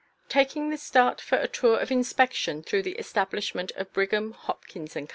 No. 0.01 0.25
18. 0.29 0.29
Taking 0.29 0.69
the 0.71 0.77
start 0.77 1.21
for 1.21 1.35
a 1.37 1.47
tour 1.47 1.77
of 1.77 1.91
inspection 1.91 2.63
through 2.63 2.81
the 2.81 2.93
establishment 2.97 3.71
of 3.75 3.93
Brigham, 3.93 4.31
Hopkins 4.31 4.93
& 4.93 4.95
Co. 4.95 5.05